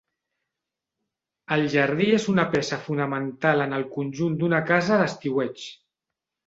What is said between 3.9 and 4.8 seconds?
conjunt d'una